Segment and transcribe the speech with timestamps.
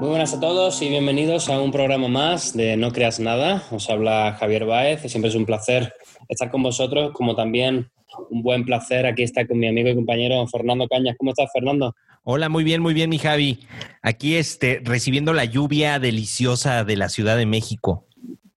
[0.00, 3.64] Muy buenas a todos y bienvenidos a un programa más de No Creas Nada.
[3.72, 5.92] Os habla Javier Baez y siempre es un placer
[6.28, 7.90] estar con vosotros, como también
[8.30, 11.16] un buen placer aquí estar con mi amigo y compañero Fernando Cañas.
[11.18, 11.96] ¿Cómo estás, Fernando?
[12.22, 13.58] Hola, muy bien, muy bien, mi Javi.
[14.00, 18.06] Aquí este, recibiendo la lluvia deliciosa de la Ciudad de México.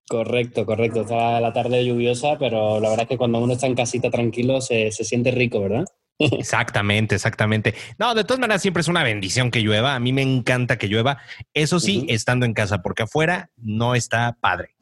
[0.07, 1.01] Correcto, correcto.
[1.01, 4.61] Está la tarde lluviosa, pero la verdad es que cuando uno está en casita tranquilo
[4.61, 5.85] se, se siente rico, ¿verdad?
[6.39, 7.73] Exactamente, exactamente.
[7.97, 9.95] No, de todas maneras siempre es una bendición que llueva.
[9.95, 11.17] A mí me encanta que llueva.
[11.53, 14.75] Eso sí, estando en casa, porque afuera no está padre.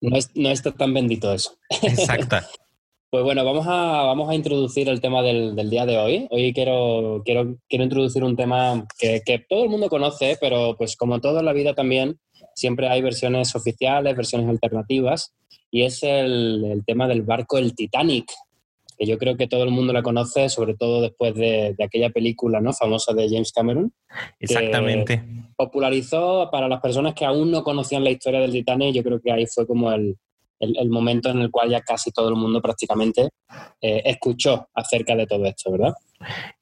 [0.00, 1.58] no, no está tan bendito eso.
[1.82, 2.36] Exacto.
[3.12, 6.26] Pues bueno, vamos a, vamos a introducir el tema del, del, día de hoy.
[6.30, 10.96] Hoy quiero, quiero, quiero introducir un tema que, que, todo el mundo conoce, pero pues
[10.96, 12.18] como toda la vida también,
[12.54, 15.34] siempre hay versiones oficiales, versiones alternativas,
[15.70, 18.32] y es el, el tema del barco El Titanic,
[19.02, 22.10] que yo creo que todo el mundo la conoce, sobre todo después de, de aquella
[22.10, 22.72] película ¿no?
[22.72, 23.92] famosa de James Cameron.
[24.38, 25.24] Exactamente.
[25.56, 29.32] Popularizó para las personas que aún no conocían la historia del Titanic, yo creo que
[29.32, 30.16] ahí fue como el,
[30.60, 33.30] el, el momento en el cual ya casi todo el mundo prácticamente
[33.80, 35.94] eh, escuchó acerca de todo esto, ¿verdad?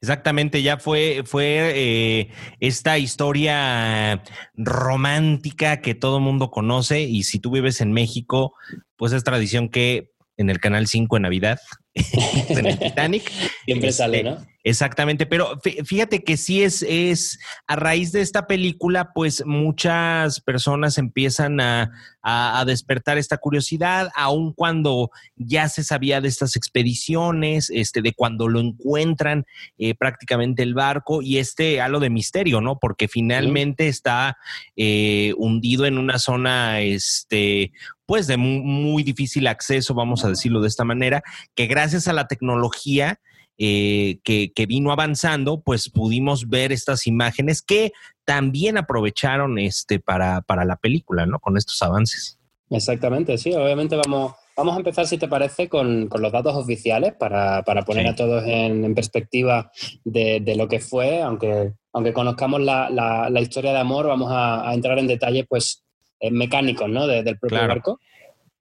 [0.00, 4.22] Exactamente, ya fue, fue eh, esta historia
[4.54, 8.54] romántica que todo el mundo conoce y si tú vives en México,
[8.96, 11.58] pues es tradición que en el Canal 5 en Navidad,
[12.48, 13.30] en el Titanic.
[13.64, 14.38] Siempre este, sale, ¿no?
[14.62, 20.98] Exactamente, pero fíjate que sí es, es, a raíz de esta película, pues muchas personas
[20.98, 27.70] empiezan a, a, a, despertar esta curiosidad, aun cuando ya se sabía de estas expediciones,
[27.70, 29.46] este, de cuando lo encuentran
[29.78, 32.78] eh, prácticamente el barco y este halo de misterio, ¿no?
[32.78, 33.88] Porque finalmente sí.
[33.88, 34.36] está
[34.76, 37.72] eh, hundido en una zona, este,
[38.10, 41.22] pues de muy, muy difícil acceso, vamos a decirlo de esta manera,
[41.54, 43.20] que gracias a la tecnología,
[43.56, 47.92] eh, que, que, vino avanzando, pues pudimos ver estas imágenes que
[48.24, 51.38] también aprovecharon este para, para la película, ¿no?
[51.38, 52.36] Con estos avances.
[52.68, 57.14] Exactamente, sí, obviamente vamos, vamos a empezar, si te parece, con, con los datos oficiales
[57.14, 58.08] para, para poner sí.
[58.08, 59.70] a todos en, en perspectiva
[60.02, 64.32] de, de, lo que fue, aunque, aunque conozcamos la, la, la historia de amor, vamos
[64.32, 65.84] a, a, entrar en detalles pues
[66.30, 67.06] mecánicos, ¿no?
[67.06, 67.68] De, del propio claro.
[67.68, 68.00] barco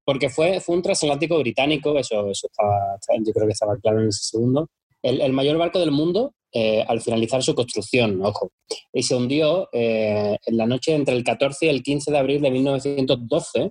[0.10, 4.08] porque fue, fue un transatlántico británico, eso, eso estaba, yo creo que estaba claro en
[4.08, 4.68] ese segundo,
[5.04, 8.52] el, el mayor barco del mundo eh, al finalizar su construcción, ojo,
[8.92, 12.42] y se hundió eh, en la noche entre el 14 y el 15 de abril
[12.42, 13.70] de 1912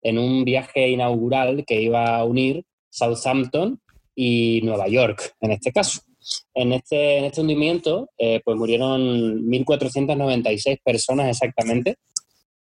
[0.00, 3.78] en un viaje inaugural que iba a unir Southampton
[4.14, 6.00] y Nueva York, en este caso.
[6.54, 11.96] En este, en este hundimiento eh, pues murieron 1.496 personas exactamente,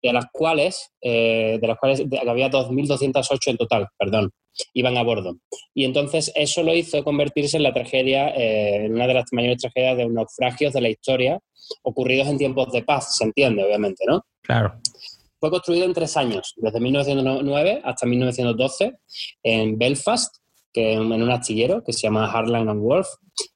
[0.03, 4.31] de las cuales, eh, de las cuales había 2.208 en total, perdón,
[4.75, 5.37] iban a bordo.
[5.75, 9.59] Y entonces eso lo hizo convertirse en la tragedia, eh, en una de las mayores
[9.59, 11.39] tragedias de naufragios de la historia,
[11.83, 14.23] ocurridos en tiempos de paz, se entiende, obviamente, ¿no?
[14.43, 14.75] Claro.
[15.39, 18.93] Fue construido en tres años, desde 1909 hasta 1912,
[19.43, 20.37] en Belfast,
[20.73, 23.09] que en un astillero que se llama Harland and Wolff,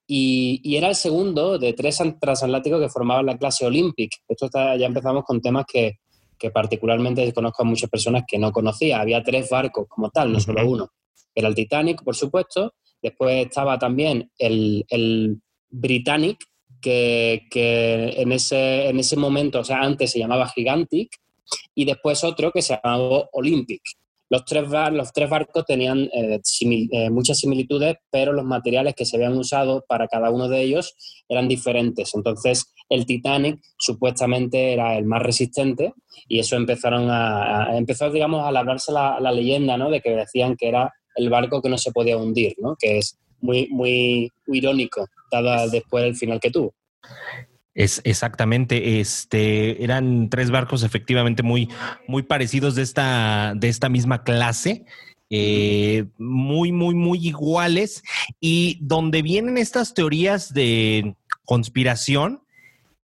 [0.06, 4.10] y, y, era el segundo de tres transatlánticos que formaban la clase Olympic.
[4.28, 5.98] Esto está, ya empezamos con temas que,
[6.38, 9.00] que particularmente conozco a muchas personas que no conocía.
[9.00, 10.90] Había tres barcos como tal, no solo uno.
[11.34, 12.74] Era el Titanic, por supuesto.
[13.02, 16.38] Después estaba también el, el Britannic,
[16.80, 21.16] que, que, en, ese, en ese momento, o sea, antes se llamaba Gigantic,
[21.74, 23.82] y después otro que se llamaba Olympic.
[24.28, 28.94] Los tres, bar, los tres barcos tenían eh, simil, eh, muchas similitudes, pero los materiales
[28.94, 30.96] que se habían usado para cada uno de ellos
[31.28, 32.14] eran diferentes.
[32.14, 35.92] Entonces, el Titanic supuestamente era el más resistente
[36.28, 39.90] y eso empezaron a, a empezó, digamos, a labrarse la, la, leyenda, ¿no?
[39.90, 42.76] De que decían que era el barco que no se podía hundir, ¿no?
[42.78, 46.74] Que es muy, muy irónico, dado después el final que tuvo.
[47.76, 51.68] Es exactamente, este, eran tres barcos efectivamente muy,
[52.08, 54.86] muy parecidos de esta, de esta misma clase,
[55.28, 58.02] eh, muy, muy, muy iguales,
[58.40, 62.45] y donde vienen estas teorías de conspiración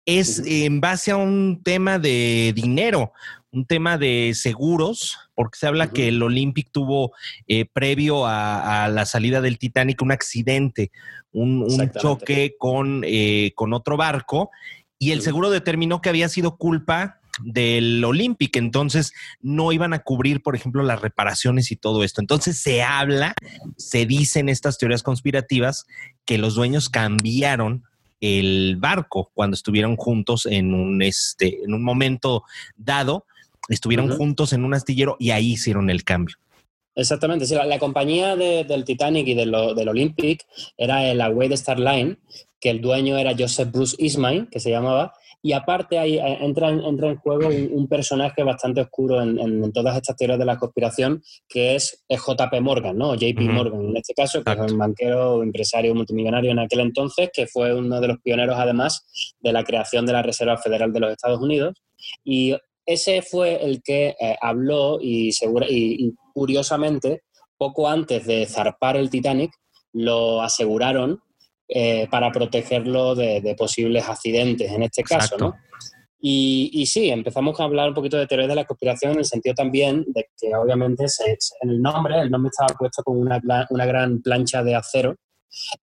[0.04, 3.12] es en base a un tema de dinero,
[3.52, 5.92] un tema de seguros, porque se habla uh -huh.
[5.92, 7.12] que el Olympic tuvo
[7.46, 10.90] eh, previo a, a, la salida del Titanic un accidente,
[11.32, 14.50] un, un choque con, eh, con, otro barco,
[14.98, 20.42] y el seguro determinó que había sido culpa del Olympic, entonces no iban a cubrir,
[20.42, 22.20] por ejemplo, las reparaciones y todo esto.
[22.20, 23.34] Entonces se habla,
[23.76, 25.86] se dicen estas teorías conspirativas
[26.26, 27.84] que los dueños cambiaron
[28.20, 32.44] el barco cuando estuvieron juntos en un, este, en un momento
[32.76, 33.24] dado,
[33.68, 34.16] estuvieron uh -huh.
[34.16, 36.36] juntos en un astillero y ahí hicieron el cambio.
[36.94, 40.44] Exactamente, sí, la, la compañía de, del Titanic y de lo, del Olympic
[40.76, 42.18] era la Wade Star Line,
[42.60, 47.08] que el dueño era Joseph Bruce Ismay, que se llamaba, Y aparte eh, entra, entra
[47.08, 52.04] en juego un, personaje bastante oscuro en, todas estas teorías de la conspiración, que es
[52.08, 53.14] JP Morgan, ¿no?
[53.14, 57.46] JP Morgan, en este caso, que es un banquero, empresario multimillonario en aquel entonces, que
[57.46, 59.06] fue uno de los pioneros además
[59.40, 61.74] de la creación de la Reserva Federal de los Estados Unidos.
[62.22, 62.54] Y
[62.84, 67.22] ese fue el que eh, habló y, y curiosamente,
[67.56, 69.52] poco antes de zarpar el Titanic,
[69.92, 71.20] lo aseguraron
[71.72, 75.54] eh, para protegerlo de, posibles accidentes, en este caso, ¿no?
[76.20, 79.54] Y, sí, empezamos a hablar un poquito de teorías de la conspiración en el sentido
[79.54, 81.06] también de que obviamente
[81.62, 83.40] en el nombre, el nombre estaba puesto con una,
[83.86, 85.14] gran plancha de acero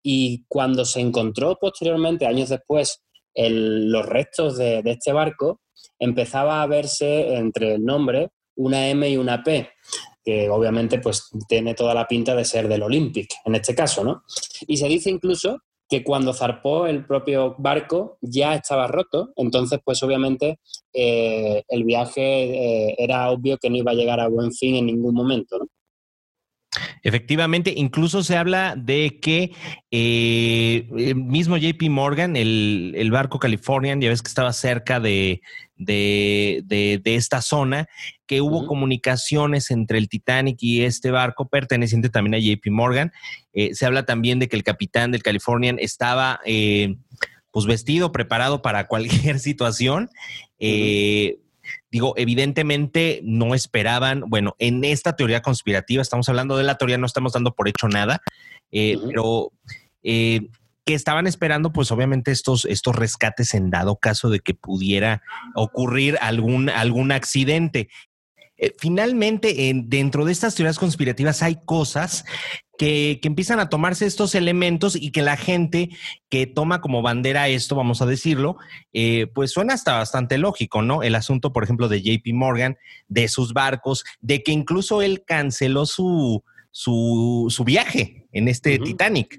[0.02, 3.02] y cuando se encontró posteriormente, años después,
[3.34, 5.62] los restos de, de, este barco,
[5.98, 9.70] empezaba a verse entre el nombre una M y una P,
[10.22, 14.24] que obviamente pues tiene toda la pinta de ser del Olympic, en este caso, ¿no?
[14.66, 20.02] Y se dice incluso que cuando zarpó el propio barco ya estaba roto, entonces pues
[20.02, 20.60] obviamente
[20.92, 22.20] eh, el viaje
[22.90, 25.68] eh, era obvio que no iba a llegar a buen fin en ningún momento.
[27.02, 29.52] Efectivamente, incluso se habla de que
[29.90, 35.40] eh, el mismo JP Morgan, el, barco Californian, ya ves que estaba cerca de,
[37.04, 37.88] esta zona,
[38.26, 43.12] que hubo comunicaciones entre el Titanic y este barco perteneciente también a JP Morgan.
[43.52, 46.96] Eh, se habla también de que el capitán del Californian estaba eh,
[47.50, 50.10] pues vestido, preparado para cualquier situación.
[51.90, 57.06] Digo, evidentemente no esperaban, bueno, en esta teoría conspirativa, estamos hablando de la teoría, no
[57.06, 58.20] estamos dando por hecho nada,
[58.70, 59.52] eh, pero
[60.02, 60.48] eh,
[60.88, 65.22] que estaban esperando, pues obviamente estos, estos rescates en dado caso de que pudiera
[65.54, 67.90] ocurrir algún, algún accidente.
[68.58, 72.24] Eh, finalmente, dentro de estas teorías conspirativas hay cosas
[72.78, 75.90] que, empiezan a tomarse estos elementos y que la gente
[76.28, 78.56] que toma como bandera esto, vamos a decirlo,
[78.92, 81.02] eh, pues suena hasta bastante lógico, ¿no?
[81.02, 82.78] El asunto, por ejemplo, de JP Morgan,
[83.08, 89.38] de sus barcos, de que incluso él canceló su, su, viaje en este Titanic.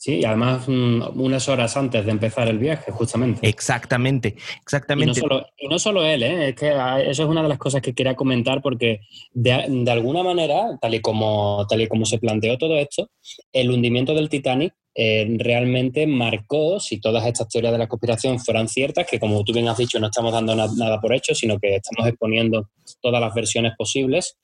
[0.00, 3.46] Sí, además mm, unas horas antes de empezar el viaje, justamente.
[3.46, 5.20] Exactamente, exactamente.
[5.58, 6.48] Y no solo, él, ¿eh?
[6.48, 9.02] es que ah, eso es una de las cosas que quería comentar porque
[9.34, 9.52] de,
[9.90, 13.10] alguna manera, tal y, como, tal y como se planteó todo esto,
[13.52, 18.68] el hundimiento del Titanic eh, realmente marcó, si todas estas teorías de la conspiración fueran
[18.68, 21.76] ciertas, que como tú bien has dicho, no estamos dando nada por hecho, sino que
[21.76, 22.68] estamos exponiendo
[23.00, 24.36] todas las versiones posibles,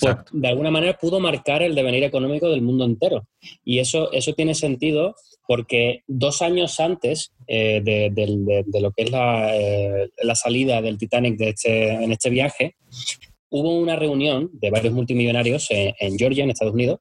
[0.00, 3.26] pues de alguna manera pudo marcar el devenir económico del mundo entero.
[3.64, 5.14] Y eso, eso tiene sentido
[5.46, 11.48] porque dos años antes eh, de, lo que es eh, la, salida del Titanic de
[11.50, 12.76] este, en este viaje,
[13.50, 17.00] hubo una reunión de varios multimillonarios en, Georgia, en Estados Unidos,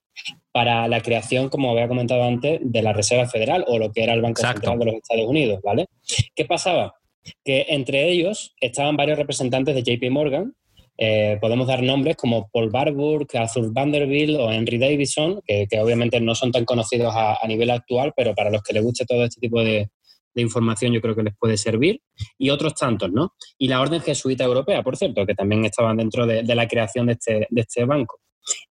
[0.52, 4.14] para la creación, como había comentado antes, de la Reserva Federal o lo que era
[4.14, 5.88] el Banco Central de los Estados Unidos, ¿vale?
[6.36, 6.96] ¿Qué pasaba?
[7.44, 10.54] Que entre ellos estaban varios representantes de JP Morgan,
[10.98, 16.36] eh, podemos dar nombres como Paul Barbour, Arthur Vanderbilt o Henry Davidson, que, obviamente no
[16.36, 19.40] son tan conocidos a, a, nivel actual, pero para los que les guste todo este
[19.40, 19.90] tipo de,
[20.34, 22.02] de información yo creo que les puede servir,
[22.38, 23.34] y otros tantos, ¿no?
[23.58, 27.14] Y la Orden Jesuita Europea, por cierto, que también estaban dentro de, la creación de
[27.14, 28.20] este, de este, banco.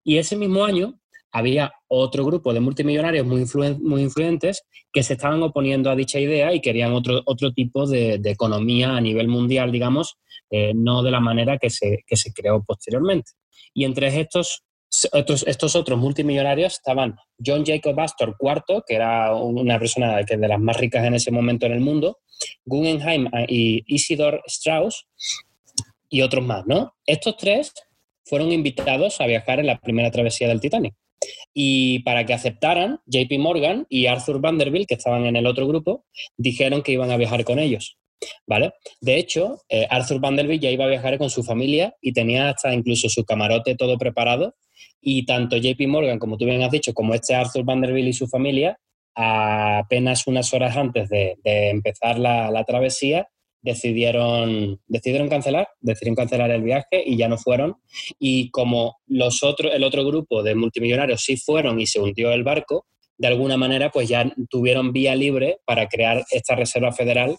[0.04, 0.98] Y ese mismo año
[1.32, 3.44] había otro grupo de multimillonarios muy,
[3.80, 8.20] muy influyentes que se estaban oponiendo a dicha idea y querían otro, otro tipo de,
[8.24, 10.16] economía a nivel mundial, digamos,
[10.50, 13.32] eh, no de la manera que se, que se creó posteriormente.
[13.74, 14.64] Y entre estos
[15.12, 20.58] estos otros multimillonarios estaban John Jacob Astor IV, que era una persona que de las
[20.58, 22.18] más ricas en ese momento en el mundo,
[22.64, 25.06] Guggenheim y Isidor Strauss
[26.08, 26.94] y otros más, ¿no?
[27.04, 27.74] Estos tres
[28.24, 30.94] fueron invitados a viajar en la primera travesía del Titanic.
[31.54, 36.04] Y para que aceptaran, JP Morgan y Arthur Vanderbilt, que estaban en el otro grupo,
[36.36, 37.98] dijeron que iban a viajar con ellos.
[38.46, 38.72] ¿Vale?
[39.00, 42.74] De hecho, eh, Arthur Vanderbilt ya iba a viajar con su familia y tenía hasta
[42.74, 44.56] incluso su camarote todo preparado
[45.00, 48.26] y tanto JP Morgan, como tú bien has dicho, como este Arthur Vanderbilt y su
[48.26, 48.78] familia,
[49.14, 53.28] apenas unas horas antes de, empezar la, travesía,
[53.62, 57.76] decidieron, decidieron cancelar, decidieron cancelar el viaje y ya no fueron.
[58.18, 62.44] Y como los otros, el otro grupo de multimillonarios sí fueron y se hundió el
[62.44, 62.86] barco,
[63.18, 67.36] de alguna manera pues ya tuvieron vía libre para crear esta reserva federal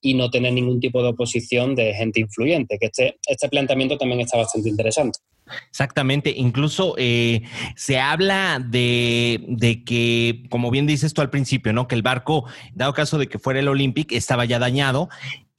[0.00, 4.20] y no tener ningún tipo de oposición de gente influyente, que este, este planteamiento también
[4.20, 5.20] está bastante interesante.
[5.68, 7.42] Exactamente, incluso eh,
[7.74, 11.88] se habla de, que, como bien dices tú al principio, ¿no?
[11.88, 15.08] Que el barco, dado caso de que fuera el Olympic, estaba ya dañado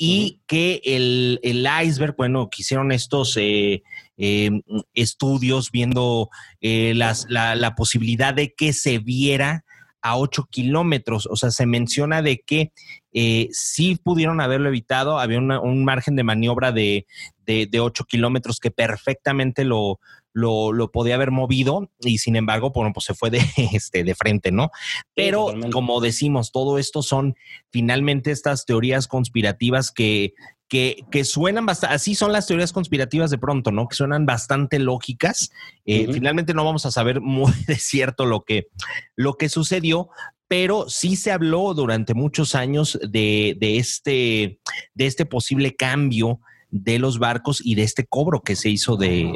[0.04, 1.40] y que el,
[1.86, 3.84] iceberg, bueno, que hicieron estos eh,
[4.18, 4.64] em,
[4.96, 9.64] estudios viendo eh, la, posibilidad de que se viera
[10.02, 11.28] a 8 kilómetros.
[11.28, 12.72] O sea, se menciona de que
[13.14, 17.06] eh, sí pudieron haberlo evitado, había un margen de maniobra de,
[17.46, 20.00] de, 8 kilómetros que perfectamente lo,
[20.34, 23.42] lo, podía haber movido y sin embargo, bueno, pues se fue de,
[23.74, 24.72] este, de frente, ¿no?
[25.14, 27.36] Pero como decimos, todo esto son
[27.72, 30.34] finalmente estas teorías conspirativas que,
[30.68, 33.88] que, que suenan bastante, así son las teorías conspirativas de pronto, ¿no?
[33.88, 35.52] Que suenan bastante lógicas.
[35.86, 38.68] Eh, finalmente no vamos a saber muy de cierto lo que,
[39.16, 40.10] lo que sucedió,
[40.48, 44.60] pero sí se habló durante muchos años de, de, este,
[44.94, 46.42] de este posible cambio
[46.72, 49.34] de los barcos y de este cobro que se hizo de,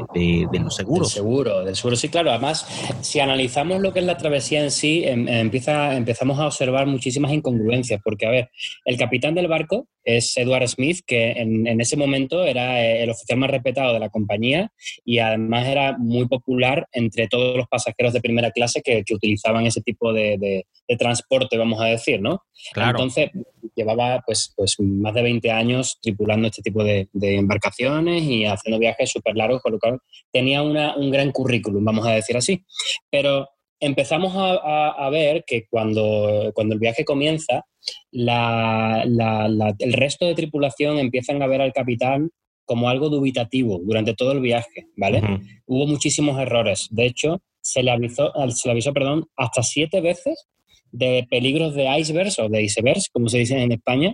[0.54, 1.10] los seguros.
[1.10, 2.32] Del seguro, del seguro, sí, claro.
[2.32, 2.66] Además,
[3.02, 7.34] si analizamos lo que es la travesía en sí, em, empieza, empezamos a observar muchísimas
[7.34, 8.50] incongruencias, porque, a ver,
[8.86, 13.40] el capitán del barco es Edward Smith, que en, ese momento era eh, el oficial
[13.40, 14.72] más respetado de la compañía
[15.04, 19.82] y además era muy popular entre todos los pasajeros de primera clase que, utilizaban ese
[19.82, 20.66] tipo de,
[21.00, 22.44] transporte, vamos a decir, ¿no?
[22.74, 22.92] Claro.
[22.92, 23.32] Entonces,
[23.76, 29.12] llevaba pues, pues más de 20 años tripulando este tipo de, embarcaciones y haciendo viajes
[29.12, 30.00] súper largos, con lo cual
[30.32, 32.64] tenía un gran currículum, vamos a decir así.
[33.10, 33.48] Pero
[33.80, 37.66] empezamos a, ver que cuando, cuando el viaje comienza,
[38.12, 42.30] el resto de tripulación empiezan a ver al capitán
[42.66, 45.22] como algo dubitativo durante todo el viaje, ¿vale?
[45.66, 46.88] Hubo muchísimos errores.
[46.90, 50.48] De hecho, se le avisó, se le avisó perdón, hasta siete veces
[50.98, 54.14] de peligros de icebergs o de icebergs, como se dice en España,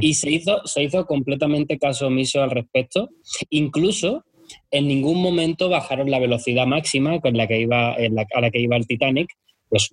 [0.00, 3.10] y se hizo, se hizo completamente caso omiso al respecto.
[3.50, 4.24] Incluso
[4.70, 8.76] en ningún momento bajaron la velocidad máxima con la que iba, a la que iba
[8.76, 9.28] el Titanic,
[9.68, 9.90] pues,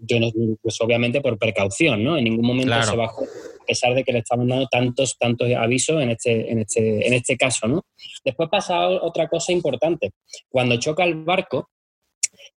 [0.62, 2.18] pues obviamente por precaución, ¿no?
[2.18, 6.02] En ningún momento se bajó, a pesar de que le estaban dando tantos, tantos avisos
[6.02, 7.86] en este, en este, en este caso, ¿no?
[8.26, 10.12] Después pasa otra cosa importante.
[10.50, 11.70] Cuando choca el barco,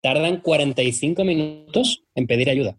[0.01, 2.77] tardan 45 minutos en pedir ayuda.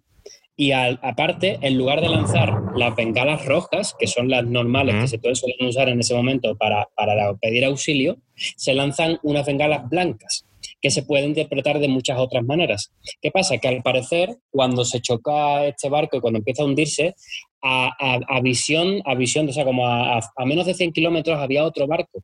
[0.61, 5.17] Y aparte, en lugar de lanzar las bengalas rojas, que son las normales que se
[5.17, 5.35] pueden
[5.67, 10.45] usar en ese momento para, para pedir auxilio, se lanzan unas bengalas blancas
[10.81, 12.91] que se pueden interpretar de muchas otras maneras.
[13.21, 13.57] ¿Qué pasa?
[13.59, 17.15] Que al parecer, cuando se choca este barco y cuando empieza a hundirse,
[17.63, 22.23] a, visión, a visión, o sea, como a, menos de 100 kilómetros había otro barco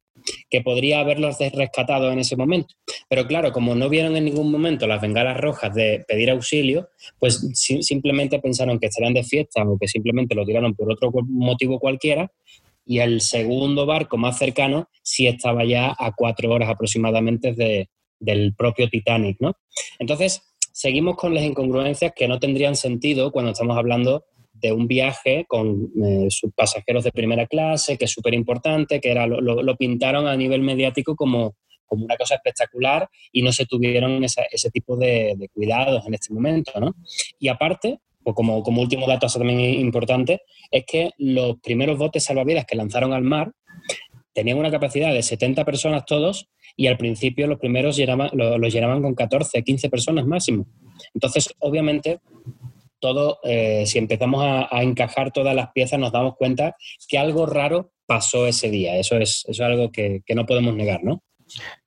[0.50, 2.74] que podría haberlos rescatado en ese momento.
[3.08, 7.48] Pero claro, como no vieron en ningún momento las bengalas rojas de pedir auxilio, pues
[7.54, 12.32] simplemente pensaron que estarían de fiesta o que simplemente lo tiraron por otro motivo cualquiera.
[12.90, 18.54] Y el segundo barco más cercano sí estaba ya a cuatro horas aproximadamente de, del
[18.56, 19.54] propio Titanic, ¿no?
[20.00, 25.46] Entonces, seguimos con las incongruencias que no tendrían sentido cuando estamos hablando de un viaje
[25.48, 30.28] con eh, sus pasajeros de primera clase, que es súper importante, que era, lo, pintaron
[30.28, 31.56] a nivel mediático como,
[31.86, 36.80] como una cosa espectacular y no se tuvieron ese tipo de, cuidados en este momento.
[36.80, 36.96] ¿no?
[37.40, 42.66] Y aparte, pues como, como último dato también importante, es que los primeros botes salvavidas
[42.66, 43.52] que lanzaron al mar
[44.34, 48.00] tenían una capacidad de 70 personas todos y al principio los primeros
[48.34, 50.68] los llenaban con 14, 15 personas máximo.
[51.14, 52.20] Entonces, obviamente,
[53.00, 56.76] todo, eh, si empezamos a, encajar todas las piezas, nos damos cuenta
[57.08, 58.98] que algo raro pasó ese día.
[58.98, 61.24] Eso es, eso es algo que, no podemos negar, ¿no?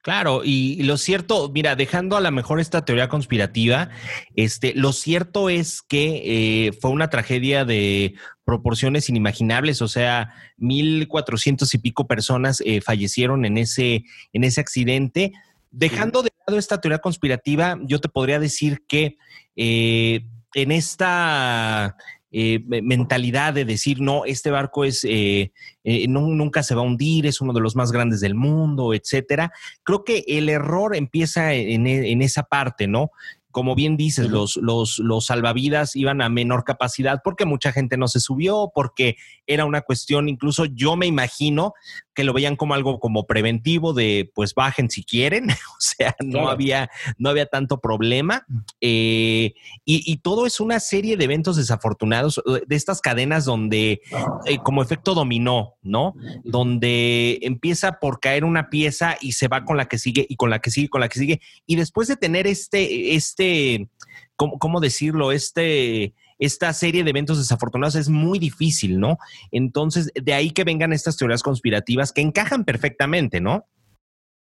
[0.03, 3.91] Claro, y, lo cierto, mira, dejando a lo mejor esta teoría conspirativa,
[4.35, 8.15] este, lo cierto es que eh, fue una tragedia de
[8.45, 14.61] proporciones inimaginables, o sea, mil cuatrocientos y pico personas eh, fallecieron en ese, en ese
[14.61, 15.33] accidente.
[15.71, 19.19] Dejando de lado esta teoría conspirativa, yo te podría decir que
[19.55, 21.97] en esta
[22.33, 27.27] eh, mentalidad de decir, no, este barco es, eh, eh, nunca se va a hundir,
[27.27, 29.53] es uno de los más grandes del mundo, etcétera.
[29.83, 33.11] Creo que el error empieza en, en esa parte, ¿no?
[33.51, 38.07] como bien dices, los, los, los, salvavidas iban a menor capacidad porque mucha gente no
[38.07, 41.75] se subió, porque era una cuestión, incluso yo me imagino
[42.15, 46.49] que lo veían como algo como preventivo de pues bajen si quieren, o sea, no,
[46.49, 48.47] había, no había tanto problema.
[48.81, 54.03] Eh, y, todo es una serie de eventos desafortunados, de estas cadenas donde,
[54.45, 56.15] eh, como efecto dominó, ¿no?
[56.45, 60.51] Donde empieza por caer una pieza y se va con la que sigue y con
[60.51, 61.41] la que sigue, con la que sigue.
[61.67, 63.89] Y después de tener este, este,
[64.37, 65.33] ¿cómo, cómo decirlo?
[65.33, 69.19] Este esta serie de eventos desafortunados es muy difícil, ¿no?
[69.53, 73.67] Entonces, de ahí que vengan estas teorías conspirativas que encajan perfectamente, ¿no?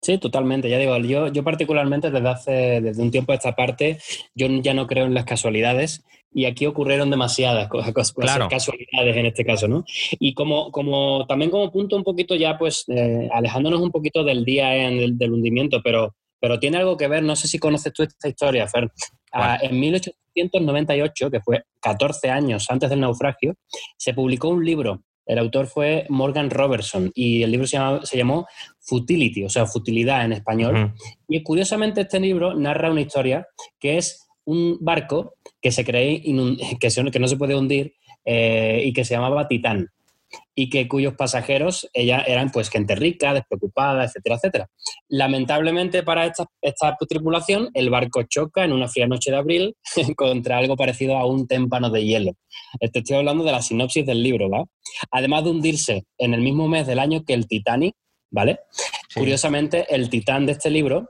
[0.01, 0.69] Sí, totalmente.
[0.69, 4.00] Ya digo, yo, yo particularmente desde hace desde un tiempo a esta parte,
[4.35, 7.93] yo ya no creo en las casualidades y aquí ocurrieron demasiadas cosas,
[8.50, 9.85] casualidades en este caso, ¿no?
[10.19, 14.43] Y como, como también como punto un poquito ya, pues, eh, alejándonos un poquito del
[14.43, 18.03] día en del hundimiento, pero, pero tiene algo que ver, no sé si conoces tú
[18.03, 18.91] esta historia, Fer.
[19.34, 23.56] Ah, en 1898, que fue 14 años antes del naufragio,
[23.98, 25.04] se publicó un libro.
[25.25, 27.78] El autor fue Morgan Robertson y el libro se,
[28.18, 28.46] llamó
[28.80, 30.94] Futility, o sea, futilidad en español.
[31.28, 33.48] Y curiosamente este libro narra una historia
[33.80, 36.22] que es un barco que se cree
[36.80, 39.90] que, que no se puede hundir eh, y que se llamaba Titán
[40.55, 44.69] y que cuyos pasajeros ella, eran pues gente rica, despreocupada, etcétera, etcétera.
[45.10, 49.75] Lamentablemente para esta, esta tripulación, el barco choca en una fría noche de abril
[50.15, 52.33] contra algo parecido a un témpano de hielo.
[52.79, 54.63] Te estoy hablando de la sinopsis del libro, ¿va?
[55.12, 57.95] Además de hundirse en el mismo mes del año que el Titanic,
[58.29, 58.60] ¿vale?
[59.15, 61.10] Curiosamente, el Titán de este libro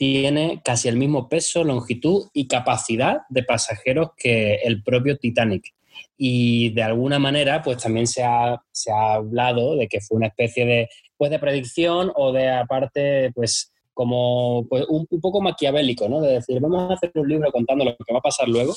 [0.00, 5.74] tiene casi el mismo peso, longitud y capacidad de pasajeros que el propio Titanic
[6.16, 10.28] y de alguna manera pues también se ha, se ha hablado de que fue una
[10.28, 10.88] especie de,
[11.18, 16.22] pues, de predicción o de aparte pues como pues, un, un, poco maquiavélico, ¿no?
[16.22, 18.74] De decir, vamos a hacer un libro contando lo que va a pasar luego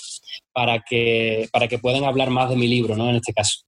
[0.52, 3.10] para que, para que puedan hablar más de mi libro, ¿no?
[3.10, 3.62] En este caso.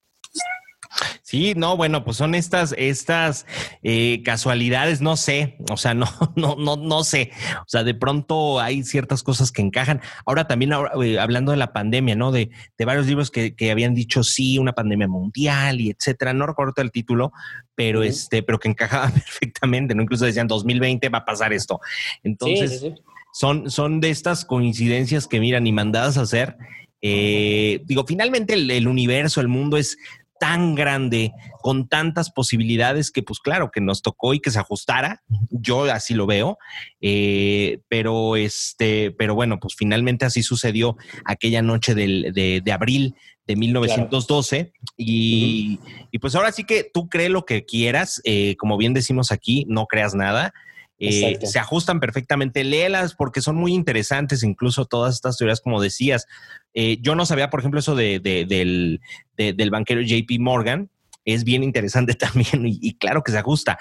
[1.22, 3.46] Sí, no, bueno, pues son estas, estas
[3.84, 8.60] eh, casualidades, no sé, o sea, no, no, no, no sé, o sea, de pronto
[8.60, 10.02] hay ciertas cosas que encajan.
[10.26, 10.72] Ahora también
[11.04, 12.32] eh, hablando de la pandemia, ¿no?
[12.32, 16.34] De, de varios libros que, que, habían dicho sí, una pandemia mundial y etcétera.
[16.34, 17.32] No recuerdo el título,
[17.76, 20.04] pero este, pero que encajaba perfectamente, ¿no?
[20.04, 21.80] Incluso decían 2020 va a pasar esto.
[22.24, 22.86] Entonces,
[23.34, 26.56] Son, son de estas coincidencias que miran y mandadas a hacer.
[27.02, 29.98] Eh, digo, finalmente el, universo, el mundo es
[30.40, 35.24] tan grande, con tantas posibilidades que pues claro que nos tocó y que se ajustara,
[35.50, 36.58] yo así lo veo,
[37.02, 43.16] eh, pero este, pero bueno, pues finalmente así sucedió aquella noche de, abril
[43.48, 45.80] de 1912 y,
[46.12, 49.66] y, pues ahora sí que tú crees lo que quieras, eh, como bien decimos aquí,
[49.70, 50.54] no creas nada.
[50.98, 56.26] Eh, se ajustan perfectamente, léelas porque son muy interesantes, incluso todas estas teorías, como decías.
[56.74, 59.02] Eh, yo no sabía, por ejemplo, eso de, del,
[59.36, 60.90] del banquero JP Morgan,
[61.26, 63.78] es bien interesante también y, y, claro que se ajusta.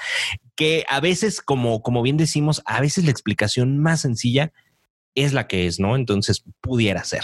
[0.56, 4.52] Que a veces, como, como bien decimos, a veces la explicación más sencilla
[5.14, 5.96] es la que es, ¿no?
[5.96, 7.22] Entonces pudiera ser.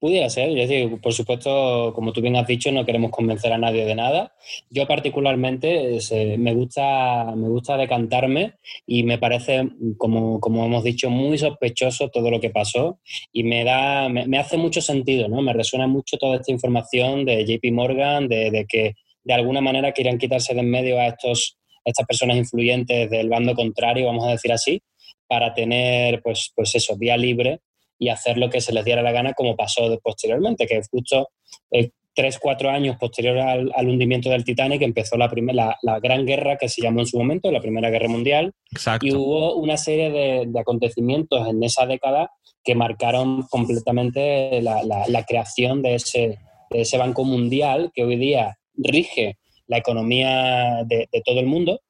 [0.00, 3.58] Pudiera ser, es decir, por supuesto, como tú bien has dicho, no queremos convencer a
[3.58, 4.32] nadie de nada.
[4.70, 5.98] Yo particularmente
[6.38, 8.54] me, gusta, me gusta decantarme
[8.86, 13.00] y me parece, como, como, hemos dicho, muy sospechoso todo lo que pasó
[13.32, 15.42] y me, da, me, hace mucho sentido, ¿no?
[15.42, 19.90] Me resuena mucho toda esta información de JP Morgan, de, de que de alguna manera
[19.90, 24.30] querían quitarse de en medio a estos, estas personas influyentes del bando contrario, vamos a
[24.30, 24.80] decir así,
[25.26, 27.60] para tener, pues, pues eso, vía libre
[27.98, 31.30] y hacer lo que se les diera la gana, como pasó posteriormente, que justo
[31.70, 36.56] eh, tres, cuatro años posterior al, hundimiento del Titanic empezó la, primera, la, Gran Guerra,
[36.56, 38.52] que se llamó en su momento, la Primera Guerra Mundial,
[39.00, 42.30] y hubo una serie de, acontecimientos en esa década
[42.64, 46.38] que marcaron completamente la, la creación de ese,
[46.70, 51.80] de ese Banco Mundial que hoy día rige la economía de, de todo el mundo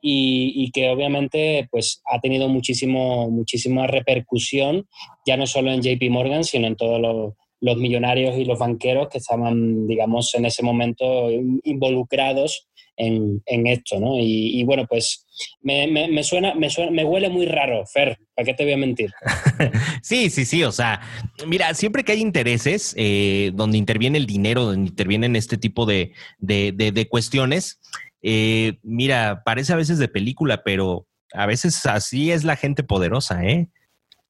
[0.00, 4.86] y, que obviamente pues, ha tenido muchísimo, muchísima repercusión,
[5.26, 9.08] ya no solo en JP Morgan, sino en todos los, los millonarios y los banqueros
[9.08, 11.30] que estaban, digamos, en ese momento
[11.64, 14.18] involucrados en, en esto, ¿no?
[14.18, 15.24] Y, bueno, pues
[15.62, 18.76] me, me, suena, me, suena, me huele muy raro, Fer, ¿para qué te voy a
[18.76, 19.12] mentir?
[20.02, 21.00] sí, sí, sí, o sea,
[21.46, 26.12] mira, siempre que hay intereses eh, donde interviene el dinero, donde intervienen este tipo de,
[26.38, 27.80] de, de cuestiones,
[28.22, 33.44] eh, mira, parece a veces de película, pero a veces así es la gente poderosa,
[33.44, 33.68] ¿eh?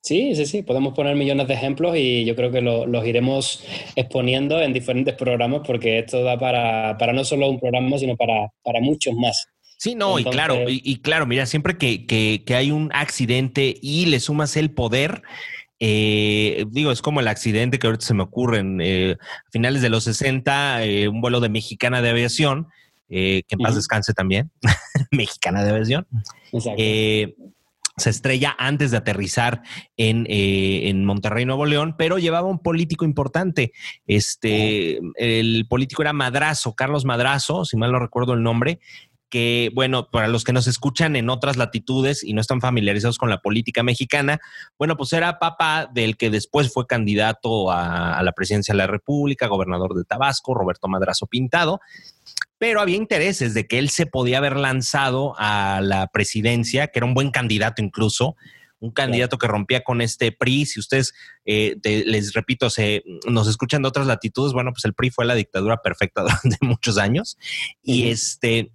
[0.00, 3.64] Sí, sí, sí, podemos poner millones de ejemplos y yo creo que los iremos
[3.96, 8.48] exponiendo en diferentes programas porque esto da para, para no solo un programa, sino para,
[8.62, 9.48] para muchos más.
[9.76, 14.18] Sí, no, y claro, y, claro, mira, siempre que, que, hay un accidente y le
[14.18, 15.22] sumas el poder,
[15.78, 19.16] eh, digo, es como el accidente que ahorita se me ocurre en eh,
[19.52, 22.68] finales de los 60, un vuelo de mexicana de aviación,
[23.08, 24.50] eh, que en paz descanse también,
[25.10, 26.06] mexicana de versión.
[26.76, 27.34] Eh,
[27.98, 29.62] se estrella antes de aterrizar
[29.96, 33.72] en, eh, en, Monterrey, Nuevo León, pero llevaba un político importante.
[34.06, 38.78] Este, el político era Madrazo, Carlos Madrazo, si mal no recuerdo el nombre,
[39.30, 43.28] que, bueno, para los que nos escuchan en otras latitudes y no están familiarizados con
[43.28, 44.38] la política mexicana,
[44.78, 48.86] bueno, pues era papá del que después fue candidato a, a la presidencia de la
[48.86, 51.80] República, gobernador de Tabasco, Roberto Madrazo Pintado
[52.58, 57.06] pero había intereses de que él se podía haber lanzado a la presidencia, que era
[57.06, 58.36] un buen candidato incluso,
[58.80, 60.66] un candidato que rompía con este PRI.
[60.66, 61.12] Si ustedes,
[61.44, 65.34] eh, les repito, se, nos escuchan de otras latitudes, bueno, pues el PRI fue la
[65.34, 67.38] dictadura perfecta durante muchos años.
[67.82, 68.70] Y este,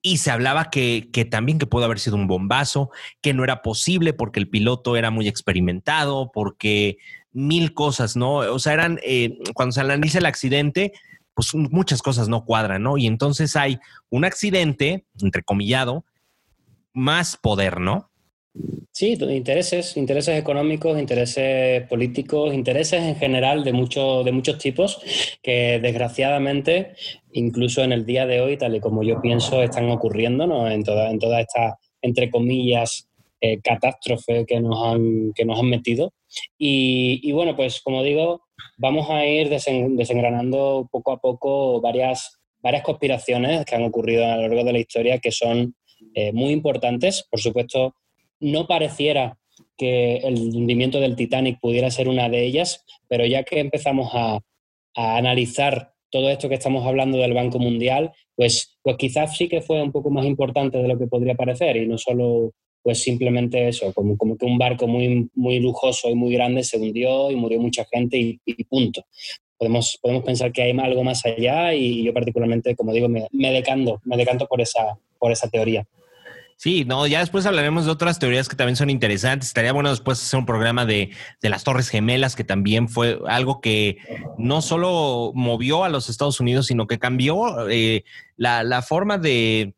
[0.00, 3.62] y se hablaba que, que, también que pudo haber sido un bombazo, que no era
[3.62, 6.98] posible porque el piloto era muy experimentado, porque
[7.32, 8.34] mil cosas, ¿no?
[8.36, 10.92] O sea, eran, eh, cuando se analiza el accidente,
[11.34, 12.98] pues muchas cosas no cuadran, ¿no?
[12.98, 13.78] Y entonces hay
[14.10, 16.04] un accidente, entrecomillado,
[16.92, 18.10] más poder, ¿no?
[18.92, 25.00] Sí, intereses, intereses económicos, intereses políticos, intereses en general de, mucho, de muchos tipos
[25.42, 26.94] que desgraciadamente,
[27.32, 31.10] incluso en el día de hoy, tal y como yo pienso, están ocurriendo en, toda,
[31.10, 33.08] en toda esta, entre comillas,
[33.44, 36.12] eh, catástrofe que nos han, que nos han metido.
[36.56, 38.44] Y, bueno, pues como digo,
[38.76, 44.42] vamos a ir desengranando poco a poco varias, varias conspiraciones que han ocurrido a lo
[44.42, 45.74] largo de la historia que son
[46.14, 47.26] eh, muy importantes.
[47.28, 47.96] Por supuesto,
[48.38, 49.36] no pareciera
[49.76, 54.38] que el hundimiento del Titanic pudiera ser una de ellas, pero ya que empezamos a,
[54.94, 59.82] analizar todo esto que estamos hablando del Banco Mundial, pues, pues quizás sí que fue
[59.82, 62.52] un poco más importante de lo que podría parecer y no solo
[62.82, 66.78] pues simplemente eso, como, como que un barco muy, muy lujoso y muy grande se
[66.78, 69.04] hundió y murió mucha gente y, punto.
[69.56, 73.52] Podemos, podemos pensar que hay algo más allá y yo particularmente, como digo, me, me
[73.52, 75.86] decanto, me decanto por esa, por esa teoría.
[76.62, 79.48] Sí, no, ya después hablaremos de otras teorías que también son interesantes.
[79.48, 83.98] Estaría bueno después hacer un programa de, las Torres Gemelas, que también fue algo que
[84.38, 88.04] no solo movió a los Estados Unidos, sino que cambió eh,
[88.36, 89.74] la, forma de,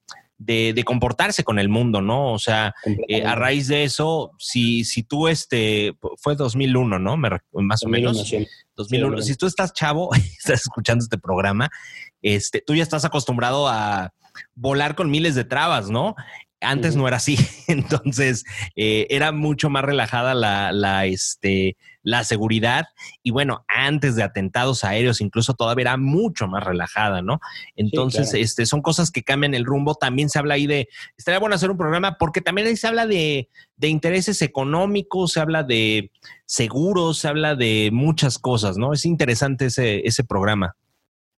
[0.85, 2.33] comportarse con el mundo, ¿no?
[2.33, 2.75] O sea,
[3.09, 7.17] eh, a raíz de eso, si, si tú, este, fue 2001, ¿no?
[7.17, 8.33] más o menos.
[8.77, 9.23] 2001.
[9.23, 11.71] Si tú estás chavo, estás escuchando este programa,
[12.23, 14.13] este, tú ya estás acostumbrado a
[14.55, 16.15] volar con miles de trabas, ¿no?
[16.65, 17.37] Antes no era así,
[17.69, 18.45] entonces
[18.77, 22.87] eh, era mucho más relajada la, la, este, la seguridad
[23.23, 27.41] y bueno, antes de atentados aéreos incluso todavía era mucho más relajada, ¿no?
[27.77, 29.95] Entonces, este, son cosas que cambian el rumbo.
[29.95, 33.07] También se habla ahí de, estaría bueno hacer un programa porque también ahí se habla
[33.07, 36.11] de, de intereses económicos, se habla de
[36.47, 38.93] seguros, se habla de muchas cosas, ¿no?
[38.93, 40.77] Es interesante ese, ese programa.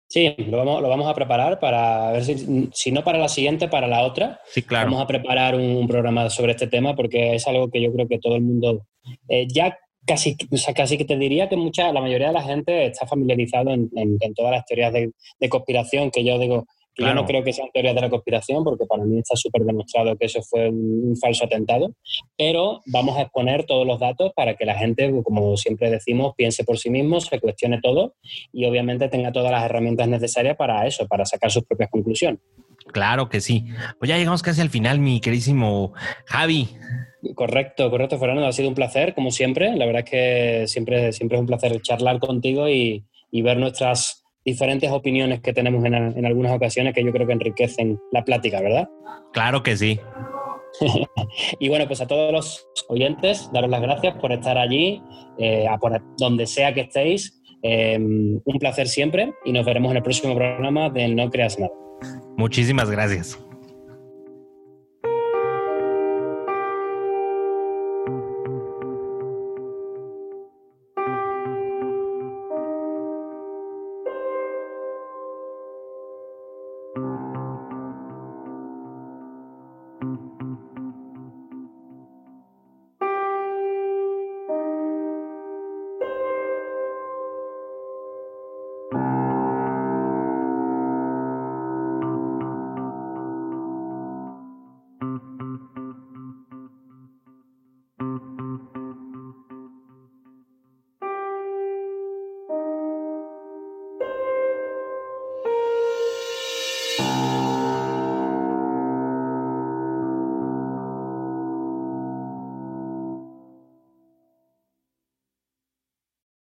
[0.07, 3.67] Sí, lo vamos, lo vamos a preparar para ver si, si no para la siguiente,
[3.67, 4.39] para la otra.
[4.45, 4.85] Sí, claro.
[4.85, 8.19] Vamos a preparar un, programa sobre este tema porque es algo que yo creo que
[8.19, 8.85] todo el mundo
[9.27, 10.37] eh, ya casi,
[10.75, 13.89] casi que te diría que mucha, la mayoría de la gente está familiarizado en,
[14.35, 16.65] todas las teorías de, de, conspiración que yo digo,
[16.97, 20.15] yo no creo que sean teorías de la conspiración, porque para mí está súper demostrado
[20.17, 21.93] que eso fue un, falso atentado,
[22.37, 26.63] pero vamos a exponer todos los datos para que la gente, como siempre decimos, piense
[26.63, 28.15] por sí mismo, se cuestione todo
[28.51, 32.39] y obviamente tenga todas las herramientas necesarias para eso, para sacar sus propias conclusiones.
[32.91, 33.65] Claro que sí.
[33.97, 35.93] Pues ya llegamos casi al final, mi queridísimo
[36.25, 36.69] Javi.
[37.33, 38.45] Correcto, correcto, Fernando.
[38.45, 39.75] Ha sido un placer, como siempre.
[39.75, 44.24] La verdad es que siempre, siempre es un placer charlar contigo y, y ver nuestras
[44.45, 48.87] diferentes opiniones que tenemos en, algunas ocasiones que yo creo que enriquecen la plática, ¿verdad?
[49.33, 49.99] Claro que sí.
[51.59, 55.01] y bueno, pues a todos los oyentes, daros las gracias por estar allí,
[55.39, 57.41] eh, a por donde sea que estéis.
[57.67, 61.73] Eh, un placer siempre y nos veremos en el próximo programa de No Creas Nada.
[62.37, 63.39] Muchísimas gracias.